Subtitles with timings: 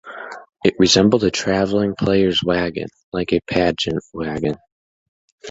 [0.65, 4.55] It resembled a traveling players' wagon, like a pageant wagon.